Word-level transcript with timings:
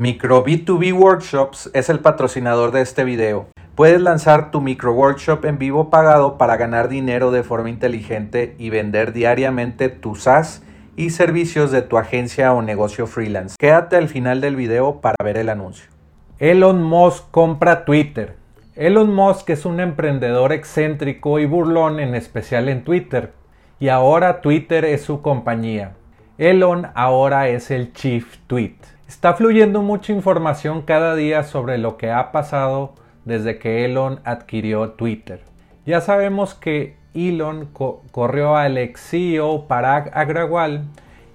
Micro 0.00 0.42
B2B 0.42 0.94
Workshops 0.94 1.70
es 1.74 1.90
el 1.90 1.98
patrocinador 1.98 2.72
de 2.72 2.80
este 2.80 3.04
video. 3.04 3.48
Puedes 3.74 4.00
lanzar 4.00 4.50
tu 4.50 4.62
micro 4.62 4.94
workshop 4.94 5.44
en 5.44 5.58
vivo 5.58 5.90
pagado 5.90 6.38
para 6.38 6.56
ganar 6.56 6.88
dinero 6.88 7.30
de 7.30 7.42
forma 7.42 7.68
inteligente 7.68 8.54
y 8.56 8.70
vender 8.70 9.12
diariamente 9.12 9.90
tus 9.90 10.22
SaaS 10.22 10.62
y 10.96 11.10
servicios 11.10 11.70
de 11.70 11.82
tu 11.82 11.98
agencia 11.98 12.54
o 12.54 12.62
negocio 12.62 13.06
freelance. 13.06 13.56
Quédate 13.58 13.96
al 13.96 14.08
final 14.08 14.40
del 14.40 14.56
video 14.56 15.02
para 15.02 15.16
ver 15.22 15.36
el 15.36 15.50
anuncio. 15.50 15.90
Elon 16.38 16.82
Musk 16.82 17.30
compra 17.30 17.84
Twitter. 17.84 18.36
Elon 18.76 19.14
Musk 19.14 19.50
es 19.50 19.66
un 19.66 19.80
emprendedor 19.80 20.54
excéntrico 20.54 21.38
y 21.38 21.44
burlón 21.44 22.00
en 22.00 22.14
especial 22.14 22.70
en 22.70 22.84
Twitter 22.84 23.34
y 23.78 23.88
ahora 23.88 24.40
Twitter 24.40 24.86
es 24.86 25.02
su 25.02 25.20
compañía. 25.20 25.92
Elon 26.38 26.86
ahora 26.94 27.48
es 27.48 27.70
el 27.70 27.92
Chief 27.92 28.38
Tweet. 28.46 28.78
Está 29.10 29.34
fluyendo 29.34 29.82
mucha 29.82 30.12
información 30.12 30.82
cada 30.82 31.16
día 31.16 31.42
sobre 31.42 31.78
lo 31.78 31.96
que 31.96 32.12
ha 32.12 32.30
pasado 32.30 32.94
desde 33.24 33.58
que 33.58 33.84
Elon 33.84 34.20
adquirió 34.22 34.90
Twitter. 34.90 35.40
Ya 35.84 36.00
sabemos 36.00 36.54
que 36.54 36.94
Elon 37.12 37.70
corrió 38.12 38.54
al 38.54 38.78
ex 38.78 39.00
CEO 39.00 39.66
Parag 39.66 40.16
Agrawal 40.16 40.84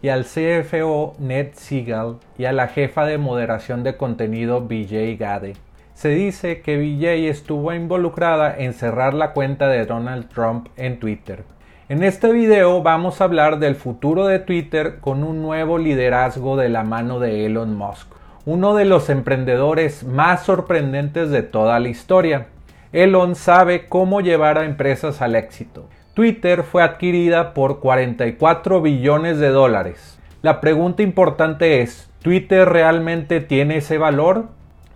y 0.01 0.07
al 0.07 0.23
CFO 0.23 1.15
Ned 1.19 1.49
Siegel 1.55 2.15
y 2.37 2.45
a 2.45 2.53
la 2.53 2.69
jefa 2.69 3.05
de 3.05 3.17
moderación 3.17 3.83
de 3.83 3.97
contenido 3.97 4.61
Vijay 4.61 5.17
Gade. 5.17 5.57
Se 5.95 6.07
dice 6.07 6.61
que 6.61 6.77
Vijay 6.77 7.27
estuvo 7.27 7.73
involucrada 7.73 8.55
en 8.57 8.73
cerrar 8.73 9.13
la 9.13 9.33
cuenta 9.33 9.67
de 9.67 9.85
Donald 9.85 10.29
Trump 10.29 10.69
en 10.77 10.97
Twitter. 10.97 11.43
En 11.87 12.01
este 12.01 12.31
video 12.31 12.81
vamos 12.81 13.21
a 13.21 13.25
hablar 13.25 13.59
del 13.59 13.75
futuro 13.75 14.25
de 14.25 14.39
Twitter 14.39 14.97
con 14.99 15.23
un 15.23 15.43
nuevo 15.43 15.77
liderazgo 15.77 16.57
de 16.57 16.67
la 16.67 16.83
mano 16.83 17.19
de 17.19 17.45
Elon 17.45 17.77
Musk, 17.77 18.07
uno 18.43 18.73
de 18.73 18.85
los 18.85 19.11
emprendedores 19.11 20.03
más 20.03 20.41
sorprendentes 20.45 21.29
de 21.29 21.43
toda 21.43 21.79
la 21.79 21.89
historia. 21.89 22.47
Elon 22.91 23.35
sabe 23.35 23.87
cómo 23.87 24.21
llevar 24.21 24.57
a 24.57 24.65
empresas 24.65 25.21
al 25.21 25.35
éxito. 25.35 25.87
Twitter 26.15 26.63
fue 26.63 26.81
adquirida 26.81 27.53
por 27.53 27.79
44 27.81 28.81
billones 28.81 29.37
de 29.37 29.49
dólares. 29.49 30.17
La 30.41 30.61
pregunta 30.61 31.03
importante 31.03 31.81
es, 31.81 32.09
¿Twitter 32.23 32.67
realmente 32.67 33.41
tiene 33.41 33.77
ese 33.77 33.99
valor? 33.99 34.47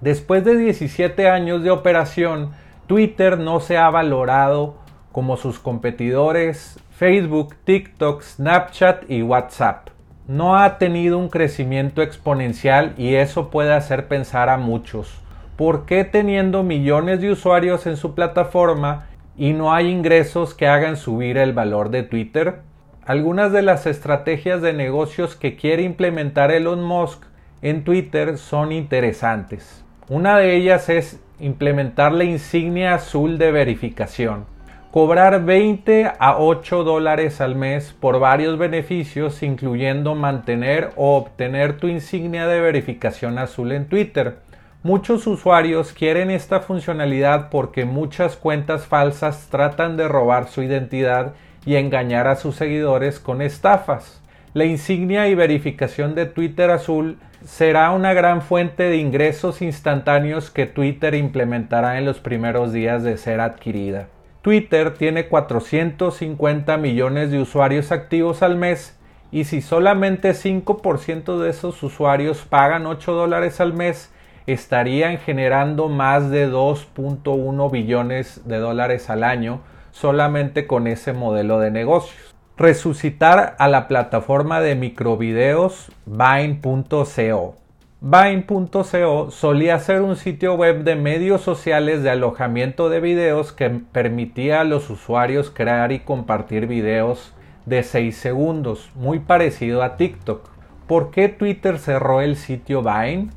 Después 0.02 0.44
de 0.44 0.58
17 0.58 1.30
años 1.30 1.62
de 1.62 1.70
operación, 1.70 2.50
Twitter 2.88 3.38
no 3.38 3.60
se 3.60 3.78
ha 3.78 3.92
valorado 3.92 4.79
como 5.12 5.38
sus 5.38 5.60
competidores 5.60 6.80
Facebook, 7.00 7.56
TikTok, 7.64 8.22
Snapchat 8.22 9.10
y 9.10 9.22
WhatsApp. 9.22 9.88
No 10.28 10.58
ha 10.58 10.78
tenido 10.78 11.18
un 11.18 11.30
crecimiento 11.30 12.02
exponencial 12.02 12.94
y 12.98 13.16
eso 13.16 13.50
puede 13.50 13.74
hacer 13.74 14.10
pensar 14.10 14.50
a 14.50 14.58
muchos. 14.58 15.22
¿Por 15.56 15.86
qué 15.86 16.04
teniendo 16.04 16.62
millones 16.62 17.22
de 17.22 17.32
usuarios 17.32 17.88
en 17.88 17.96
su 17.96 18.16
plataforma 18.16 19.08
y 19.38 19.54
no 19.54 19.74
hay 19.74 19.88
ingresos 19.88 20.54
que 20.54 20.68
hagan 20.68 20.98
subir 20.98 21.38
el 21.38 21.54
valor 21.54 21.90
de 21.90 22.04
Twitter? 22.04 22.60
Algunas 23.06 23.54
de 23.54 23.62
las 23.62 23.88
estrategias 23.88 24.62
de 24.62 24.74
negocios 24.74 25.38
que 25.38 25.56
quiere 25.56 25.84
implementar 25.84 26.52
Elon 26.52 26.84
Musk 26.84 27.24
en 27.62 27.86
Twitter 27.86 28.38
son 28.38 28.74
interesantes. 28.74 29.86
Una 30.10 30.38
de 30.38 30.56
ellas 30.56 30.90
es 30.90 31.20
implementar 31.40 32.12
la 32.12 32.26
insignia 32.26 32.94
azul 32.94 33.38
de 33.38 33.54
verificación 33.54 34.59
cobrar 34.92 35.46
20 35.46 36.12
a 36.18 36.38
8 36.40 36.84
dólares 36.84 37.42
al 37.42 37.56
mes 37.56 37.94
por 37.94 38.20
varios 38.20 38.58
beneficios, 38.58 39.44
incluyendo 39.44 40.16
mantener 40.16 40.90
o 40.96 41.16
obtener 41.16 41.78
tu 41.78 41.88
insignia 41.88 42.48
de 42.48 42.60
verificación 42.60 43.38
azul 43.38 43.72
en 43.72 43.86
Twitter. 43.86 44.38
Muchos 44.82 45.28
usuarios 45.28 45.94
quieren 45.94 46.32
esta 46.32 46.62
funcionalidad 46.62 47.50
porque 47.50 47.86
muchas 47.86 48.36
cuentas 48.36 48.88
falsas 48.88 49.48
tratan 49.52 49.96
de 49.96 50.08
robar 50.08 50.48
su 50.48 50.64
identidad 50.64 51.34
y 51.66 51.76
engañar 51.76 52.28
a 52.28 52.36
sus 52.36 52.56
seguidores 52.56 53.20
con 53.20 53.44
estafas. 53.44 54.24
La 54.56 54.66
insignia 54.66 55.28
y 55.28 55.36
verificación 55.36 56.16
de 56.16 56.26
Twitter 56.26 56.72
azul 56.72 57.20
será 57.46 57.92
una 57.92 58.14
gran 58.14 58.42
fuente 58.42 58.84
de 58.84 58.98
ingresos 58.98 59.62
instantáneos 59.62 60.50
que 60.50 60.66
Twitter 60.66 61.14
implementará 61.14 62.00
en 62.00 62.06
los 62.06 62.20
primeros 62.20 62.74
días 62.74 63.04
de 63.04 63.18
ser 63.18 63.40
adquirida. 63.40 64.08
Twitter 64.42 64.94
tiene 64.94 65.28
450 65.28 66.78
millones 66.78 67.32
de 67.32 67.42
usuarios 67.42 67.92
activos 67.92 68.42
al 68.42 68.56
mes 68.56 68.98
y 69.32 69.44
si 69.44 69.62
solamente 69.62 70.32
5% 70.32 71.40
de 71.40 71.50
esos 71.50 71.84
usuarios 71.84 72.46
pagan 72.46 72.86
8 72.86 73.12
dólares 73.12 73.60
al 73.60 73.74
mes, 73.74 74.14
estarían 74.48 75.18
generando 75.18 75.90
más 75.90 76.30
de 76.30 76.50
2.1 76.50 77.72
billones 77.72 78.48
de 78.48 78.58
dólares 78.58 79.10
al 79.10 79.24
año 79.24 79.62
solamente 79.92 80.68
con 80.68 80.88
ese 80.88 81.14
modelo 81.14 81.60
de 81.60 81.72
negocios. 81.72 82.34
Resucitar 82.58 83.56
a 83.60 83.68
la 83.68 83.88
plataforma 83.88 84.62
de 84.62 84.76
microvideos 84.76 85.92
Vine.co. 86.06 87.56
Vine.co 88.02 89.30
solía 89.30 89.78
ser 89.80 90.02
un 90.04 90.16
sitio 90.16 90.54
web 90.54 90.86
de 90.86 90.96
medios 90.96 91.42
sociales 91.42 92.02
de 92.02 92.10
alojamiento 92.10 92.88
de 92.88 93.02
videos 93.02 93.52
que 93.52 93.70
permitía 93.70 94.62
a 94.62 94.64
los 94.64 94.90
usuarios 94.90 95.52
crear 95.52 95.92
y 95.92 96.00
compartir 96.00 96.66
videos 96.66 97.34
de 97.66 97.84
6 97.84 98.16
segundos, 98.16 98.90
muy 98.96 99.20
parecido 99.20 99.84
a 99.84 99.98
TikTok. 99.98 100.48
¿Por 100.88 101.12
qué 101.12 101.28
Twitter 101.28 101.78
cerró 101.78 102.22
el 102.22 102.38
sitio 102.38 102.82
Vine? 102.82 103.32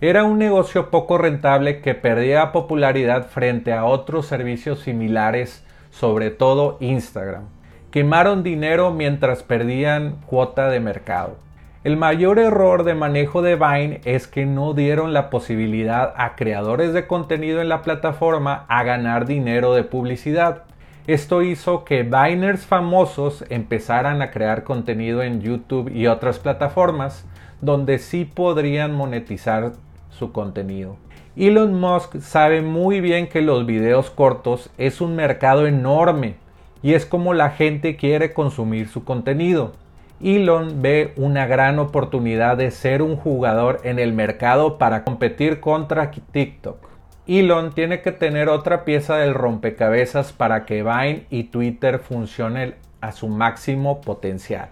Era 0.00 0.24
un 0.24 0.38
negocio 0.38 0.90
poco 0.90 1.16
rentable 1.16 1.80
que 1.80 1.94
perdía 1.94 2.50
popularidad 2.50 3.28
frente 3.28 3.72
a 3.72 3.84
otros 3.84 4.26
servicios 4.26 4.80
similares, 4.80 5.64
sobre 5.90 6.32
todo 6.32 6.76
Instagram. 6.80 7.44
Quemaron 7.92 8.42
dinero 8.42 8.90
mientras 8.90 9.44
perdían 9.44 10.16
cuota 10.26 10.68
de 10.70 10.80
mercado. 10.80 11.47
El 11.84 11.96
mayor 11.96 12.40
error 12.40 12.82
de 12.82 12.96
manejo 12.96 13.40
de 13.40 13.54
Vine 13.54 14.00
es 14.04 14.26
que 14.26 14.46
no 14.46 14.74
dieron 14.74 15.12
la 15.12 15.30
posibilidad 15.30 16.12
a 16.16 16.34
creadores 16.34 16.92
de 16.92 17.06
contenido 17.06 17.60
en 17.60 17.68
la 17.68 17.82
plataforma 17.82 18.64
a 18.66 18.82
ganar 18.82 19.26
dinero 19.26 19.74
de 19.74 19.84
publicidad. 19.84 20.64
Esto 21.06 21.40
hizo 21.40 21.84
que 21.84 22.02
Viners 22.02 22.66
famosos 22.66 23.44
empezaran 23.48 24.22
a 24.22 24.32
crear 24.32 24.64
contenido 24.64 25.22
en 25.22 25.40
YouTube 25.40 25.88
y 25.94 26.08
otras 26.08 26.40
plataformas 26.40 27.24
donde 27.60 28.00
sí 28.00 28.24
podrían 28.24 28.92
monetizar 28.92 29.70
su 30.10 30.32
contenido. 30.32 30.96
Elon 31.36 31.78
Musk 31.78 32.18
sabe 32.18 32.60
muy 32.60 33.00
bien 33.00 33.28
que 33.28 33.40
los 33.40 33.64
videos 33.66 34.10
cortos 34.10 34.68
es 34.78 35.00
un 35.00 35.14
mercado 35.14 35.68
enorme 35.68 36.34
y 36.82 36.94
es 36.94 37.06
como 37.06 37.34
la 37.34 37.50
gente 37.50 37.94
quiere 37.94 38.32
consumir 38.32 38.88
su 38.88 39.04
contenido. 39.04 39.74
Elon 40.20 40.82
ve 40.82 41.12
una 41.16 41.46
gran 41.46 41.78
oportunidad 41.78 42.56
de 42.56 42.72
ser 42.72 43.02
un 43.02 43.16
jugador 43.16 43.80
en 43.84 44.00
el 44.00 44.12
mercado 44.12 44.76
para 44.76 45.04
competir 45.04 45.60
contra 45.60 46.10
TikTok. 46.10 46.88
Elon 47.28 47.72
tiene 47.72 48.00
que 48.00 48.10
tener 48.10 48.48
otra 48.48 48.84
pieza 48.84 49.16
del 49.16 49.34
rompecabezas 49.34 50.32
para 50.32 50.64
que 50.64 50.82
Vine 50.82 51.26
y 51.30 51.44
Twitter 51.44 52.00
funcionen 52.00 52.74
a 53.00 53.12
su 53.12 53.28
máximo 53.28 54.00
potencial. 54.00 54.70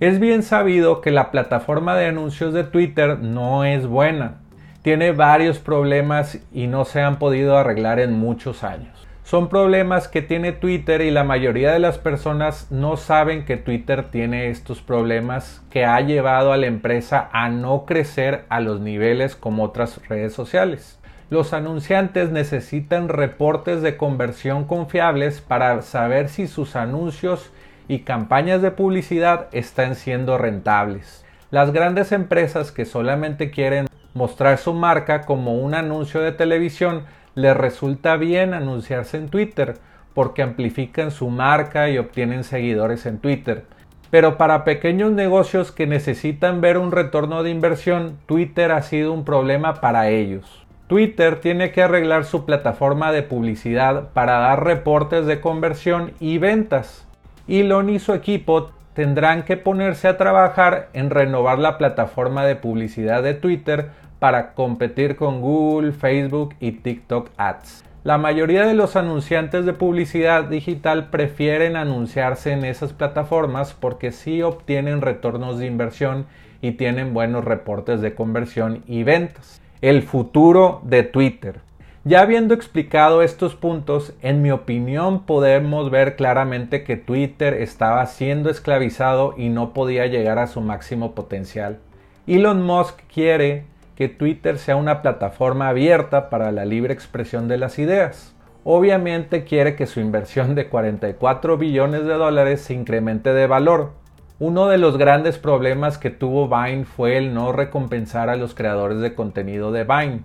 Es 0.00 0.18
bien 0.18 0.42
sabido 0.42 1.00
que 1.00 1.10
la 1.10 1.30
plataforma 1.30 1.96
de 1.96 2.06
anuncios 2.06 2.52
de 2.52 2.64
Twitter 2.64 3.18
no 3.18 3.64
es 3.64 3.86
buena. 3.86 4.38
Tiene 4.82 5.12
varios 5.12 5.58
problemas 5.58 6.38
y 6.52 6.66
no 6.66 6.84
se 6.84 7.02
han 7.02 7.18
podido 7.18 7.56
arreglar 7.56 8.00
en 8.00 8.12
muchos 8.12 8.64
años. 8.64 9.07
Son 9.28 9.50
problemas 9.50 10.08
que 10.08 10.22
tiene 10.22 10.52
Twitter 10.52 11.02
y 11.02 11.10
la 11.10 11.22
mayoría 11.22 11.70
de 11.70 11.78
las 11.78 11.98
personas 11.98 12.68
no 12.70 12.96
saben 12.96 13.44
que 13.44 13.58
Twitter 13.58 14.04
tiene 14.10 14.48
estos 14.48 14.80
problemas 14.80 15.60
que 15.68 15.84
ha 15.84 16.00
llevado 16.00 16.50
a 16.50 16.56
la 16.56 16.64
empresa 16.64 17.28
a 17.30 17.50
no 17.50 17.84
crecer 17.84 18.46
a 18.48 18.60
los 18.60 18.80
niveles 18.80 19.36
como 19.36 19.64
otras 19.64 20.00
redes 20.08 20.32
sociales. 20.32 20.98
Los 21.28 21.52
anunciantes 21.52 22.30
necesitan 22.30 23.10
reportes 23.10 23.82
de 23.82 23.98
conversión 23.98 24.64
confiables 24.64 25.42
para 25.42 25.82
saber 25.82 26.30
si 26.30 26.46
sus 26.46 26.74
anuncios 26.74 27.50
y 27.86 27.98
campañas 27.98 28.62
de 28.62 28.70
publicidad 28.70 29.48
están 29.52 29.94
siendo 29.94 30.38
rentables. 30.38 31.22
Las 31.50 31.70
grandes 31.70 32.12
empresas 32.12 32.72
que 32.72 32.86
solamente 32.86 33.50
quieren 33.50 33.88
mostrar 34.14 34.56
su 34.56 34.72
marca 34.72 35.26
como 35.26 35.52
un 35.56 35.74
anuncio 35.74 36.22
de 36.22 36.32
televisión 36.32 37.04
les 37.38 37.56
resulta 37.56 38.16
bien 38.16 38.52
anunciarse 38.52 39.16
en 39.16 39.28
Twitter 39.28 39.74
porque 40.12 40.42
amplifican 40.42 41.12
su 41.12 41.30
marca 41.30 41.88
y 41.88 41.96
obtienen 41.96 42.42
seguidores 42.42 43.06
en 43.06 43.18
Twitter. 43.18 43.64
Pero 44.10 44.36
para 44.36 44.64
pequeños 44.64 45.12
negocios 45.12 45.70
que 45.70 45.86
necesitan 45.86 46.60
ver 46.60 46.78
un 46.78 46.90
retorno 46.90 47.44
de 47.44 47.50
inversión, 47.50 48.18
Twitter 48.26 48.72
ha 48.72 48.82
sido 48.82 49.12
un 49.12 49.24
problema 49.24 49.80
para 49.80 50.08
ellos. 50.08 50.66
Twitter 50.88 51.40
tiene 51.40 51.70
que 51.70 51.82
arreglar 51.82 52.24
su 52.24 52.44
plataforma 52.44 53.12
de 53.12 53.22
publicidad 53.22 54.08
para 54.14 54.38
dar 54.38 54.64
reportes 54.64 55.26
de 55.26 55.40
conversión 55.40 56.14
y 56.18 56.38
ventas. 56.38 57.06
Elon 57.46 57.88
y 57.88 58.00
su 58.00 58.14
equipo 58.14 58.72
tendrán 58.94 59.44
que 59.44 59.56
ponerse 59.56 60.08
a 60.08 60.16
trabajar 60.16 60.88
en 60.92 61.10
renovar 61.10 61.60
la 61.60 61.78
plataforma 61.78 62.44
de 62.44 62.56
publicidad 62.56 63.22
de 63.22 63.34
Twitter 63.34 63.90
para 64.18 64.54
competir 64.54 65.16
con 65.16 65.40
Google, 65.40 65.92
Facebook 65.92 66.54
y 66.60 66.72
TikTok 66.72 67.30
Ads. 67.36 67.84
La 68.04 68.16
mayoría 68.16 68.64
de 68.64 68.74
los 68.74 68.96
anunciantes 68.96 69.66
de 69.66 69.72
publicidad 69.72 70.44
digital 70.44 71.10
prefieren 71.10 71.76
anunciarse 71.76 72.52
en 72.52 72.64
esas 72.64 72.92
plataformas 72.92 73.74
porque 73.74 74.12
sí 74.12 74.40
obtienen 74.42 75.00
retornos 75.00 75.58
de 75.58 75.66
inversión 75.66 76.26
y 76.62 76.72
tienen 76.72 77.12
buenos 77.12 77.44
reportes 77.44 78.00
de 78.00 78.14
conversión 78.14 78.82
y 78.86 79.02
ventas. 79.02 79.60
El 79.80 80.02
futuro 80.02 80.80
de 80.84 81.02
Twitter. 81.02 81.60
Ya 82.04 82.22
habiendo 82.22 82.54
explicado 82.54 83.20
estos 83.22 83.54
puntos, 83.54 84.14
en 84.22 84.40
mi 84.40 84.50
opinión 84.50 85.24
podemos 85.24 85.90
ver 85.90 86.16
claramente 86.16 86.84
que 86.84 86.96
Twitter 86.96 87.54
estaba 87.54 88.06
siendo 88.06 88.48
esclavizado 88.48 89.34
y 89.36 89.50
no 89.50 89.74
podía 89.74 90.06
llegar 90.06 90.38
a 90.38 90.46
su 90.46 90.60
máximo 90.60 91.14
potencial. 91.14 91.78
Elon 92.26 92.62
Musk 92.62 93.00
quiere 93.12 93.64
que 93.98 94.08
Twitter 94.08 94.58
sea 94.58 94.76
una 94.76 95.02
plataforma 95.02 95.68
abierta 95.68 96.30
para 96.30 96.52
la 96.52 96.64
libre 96.64 96.94
expresión 96.94 97.48
de 97.48 97.58
las 97.58 97.80
ideas. 97.80 98.32
Obviamente 98.62 99.42
quiere 99.42 99.74
que 99.74 99.86
su 99.86 99.98
inversión 99.98 100.54
de 100.54 100.68
44 100.68 101.58
billones 101.58 102.04
de 102.04 102.14
dólares 102.14 102.60
se 102.60 102.74
incremente 102.74 103.32
de 103.34 103.48
valor. 103.48 103.94
Uno 104.38 104.68
de 104.68 104.78
los 104.78 104.98
grandes 104.98 105.36
problemas 105.36 105.98
que 105.98 106.10
tuvo 106.10 106.48
Vine 106.48 106.84
fue 106.84 107.16
el 107.16 107.34
no 107.34 107.50
recompensar 107.50 108.30
a 108.30 108.36
los 108.36 108.54
creadores 108.54 109.00
de 109.00 109.16
contenido 109.16 109.72
de 109.72 109.82
Vine. 109.82 110.20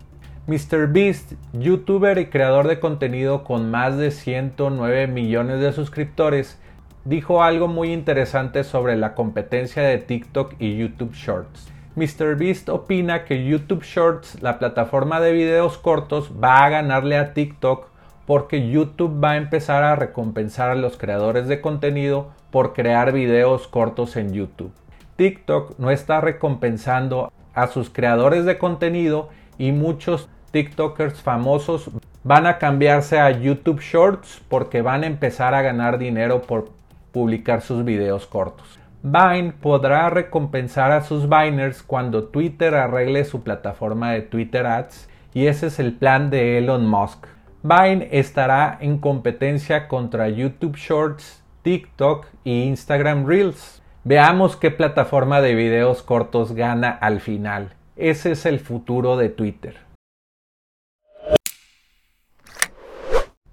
MrBeast, 0.46 1.34
youtuber 1.54 2.20
y 2.20 2.28
creador 2.28 2.68
de 2.68 2.80
contenido 2.80 3.44
con 3.44 3.72
más 3.72 3.98
de 3.98 4.12
109 4.12 5.08
millones 5.08 5.62
de 5.62 5.74
suscriptores, 5.74 6.62
dijo 7.06 7.42
algo 7.42 7.68
muy 7.68 7.92
interesante 7.92 8.64
sobre 8.64 8.98
la 8.98 9.16
competencia 9.16 9.82
de 9.82 9.98
TikTok 9.98 10.54
y 10.60 10.78
YouTube 10.78 11.16
Shorts. 11.16 11.73
MrBeast 11.96 12.70
opina 12.70 13.24
que 13.24 13.46
YouTube 13.46 13.84
Shorts, 13.84 14.42
la 14.42 14.58
plataforma 14.58 15.20
de 15.20 15.32
videos 15.32 15.78
cortos, 15.78 16.32
va 16.44 16.64
a 16.64 16.70
ganarle 16.70 17.18
a 17.18 17.34
TikTok 17.34 17.88
porque 18.26 18.70
YouTube 18.70 19.24
va 19.24 19.32
a 19.32 19.38
empezar 19.38 19.84
a 19.84 19.96
recompensar 19.96 20.72
a 20.72 20.76
los 20.76 20.98
creadores 20.98 21.48
de 21.48 21.62
contenido 21.62 22.32
por 22.50 22.74
crear 22.74 23.12
videos 23.12 23.68
cortos 23.68 24.16
en 24.16 24.34
YouTube. 24.34 24.74
TikTok 25.18 25.78
no 25.78 25.92
está 25.92 26.20
recompensando 26.20 27.32
a 27.54 27.68
sus 27.68 27.92
creadores 27.92 28.46
de 28.46 28.58
contenido 28.58 29.30
y 29.60 29.72
muchos 29.72 30.30
TikTokers 30.52 31.22
famosos 31.22 31.92
van 32.24 32.48
a 32.48 32.58
cambiarse 32.58 33.20
a 33.20 33.30
YouTube 33.30 33.82
Shorts 33.82 34.42
porque 34.50 34.82
van 34.82 35.04
a 35.04 35.08
empezar 35.08 35.54
a 35.54 35.62
ganar 35.62 36.00
dinero 36.00 36.42
por 36.42 36.70
publicar 37.12 37.62
sus 37.62 37.86
videos 37.86 38.26
cortos. 38.26 38.80
Vine 39.06 39.52
podrá 39.60 40.10
recompensar 40.10 40.94
a 40.94 41.02
sus 41.02 41.28
Viners 41.28 41.84
cuando 41.84 42.30
Twitter 42.30 42.74
arregle 42.74 43.26
su 43.26 43.44
plataforma 43.44 44.12
de 44.12 44.22
Twitter 44.22 44.66
Ads 44.66 45.10
y 45.34 45.48
ese 45.48 45.68
es 45.68 45.78
el 45.80 45.92
plan 45.92 46.30
de 46.30 46.58
Elon 46.58 46.88
Musk. 46.88 47.28
Vine 47.64 48.08
estará 48.14 48.78
en 48.80 49.00
competencia 49.00 49.90
contra 49.90 50.30
YouTube 50.30 50.78
Shorts, 50.78 51.44
TikTok 51.64 52.28
e 52.46 52.52
Instagram 52.52 53.28
Reels. 53.28 53.84
Veamos 54.06 54.56
qué 54.56 54.72
plataforma 54.72 55.42
de 55.42 55.54
videos 55.54 56.02
cortos 56.02 56.54
gana 56.54 56.90
al 56.90 57.20
final. 57.20 57.74
Ese 57.98 58.32
es 58.32 58.46
el 58.46 58.62
futuro 58.62 59.18
de 59.18 59.28
Twitter. 59.28 59.93